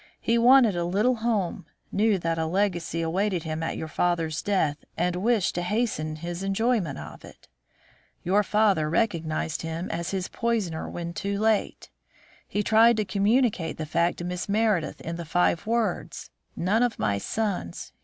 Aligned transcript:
He 0.19 0.35
wanted 0.39 0.75
a 0.75 0.83
little 0.83 1.17
home, 1.17 1.67
knew 1.91 2.17
that 2.17 2.39
a 2.39 2.47
legacy 2.47 3.03
awaited 3.03 3.43
him 3.43 3.61
at 3.61 3.77
your 3.77 3.87
father's 3.87 4.41
death, 4.41 4.77
and 4.97 5.15
wished 5.17 5.53
to 5.53 5.61
hasten 5.61 6.15
his 6.15 6.41
enjoyment 6.41 6.97
of 6.97 7.23
it. 7.23 7.47
Your 8.23 8.41
father 8.41 8.89
recognised 8.89 9.61
him 9.61 9.91
as 9.91 10.09
his 10.09 10.27
poisoner 10.27 10.89
when 10.89 11.13
too 11.13 11.37
late. 11.37 11.91
He 12.47 12.63
tried 12.63 12.97
to 12.97 13.05
communicate 13.05 13.77
the 13.77 13.85
fact 13.85 14.17
to 14.17 14.23
Miss 14.23 14.49
Meredith 14.49 15.01
in 15.01 15.17
the 15.17 15.23
five 15.23 15.67
words: 15.67 16.31
'None 16.55 16.81
of 16.81 16.97
my 16.97 17.19
sons. 17.19 17.93